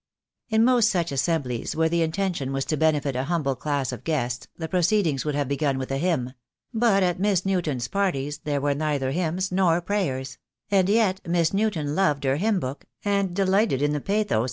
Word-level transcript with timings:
In 0.49 0.63
most 0.65 0.89
such 0.89 1.11
assemblies 1.11 1.75
where 1.75 1.87
the 1.87 2.01
intention 2.01 2.51
was 2.51 2.65
to 2.65 2.75
benefit 2.75 3.15
a 3.15 3.25
humble 3.25 3.55
class 3.55 3.91
of 3.91 4.03
guests, 4.03 4.47
the 4.57 4.67
proceedings 4.67 5.23
would 5.25 5.35
have 5.35 5.47
begun 5.47 5.77
with 5.77 5.91
a 5.91 5.99
hymn; 5.99 6.33
but 6.73 7.03
at 7.03 7.19
Miss 7.19 7.45
Newton's 7.45 7.87
parties 7.87 8.39
there 8.39 8.59
were 8.61 8.73
neither 8.73 9.11
hymns 9.11 9.51
nor 9.51 9.79
prayers— 9.79 10.39
and 10.71 10.89
yet 10.89 11.21
Miss 11.27 11.53
Newton 11.53 11.93
loved 11.93 12.23
her 12.23 12.37
hymn 12.37 12.59
book, 12.59 12.85
and 13.05 13.35
delighted 13.35 13.79
in 13.83 13.91
the 13.93 13.99
pathos 14.01 14.17
THE 14.17 14.23
DAY 14.29 14.33
WILL 14.33 14.37
COME. 14.37 14.39